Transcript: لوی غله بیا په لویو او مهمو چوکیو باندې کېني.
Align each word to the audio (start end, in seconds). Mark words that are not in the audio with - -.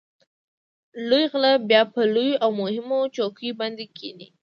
لوی 1.07 1.23
غله 1.31 1.51
بیا 1.69 1.81
په 1.93 2.01
لویو 2.13 2.41
او 2.43 2.49
مهمو 2.61 2.99
چوکیو 3.15 3.57
باندې 3.59 3.85
کېني. 3.97 4.27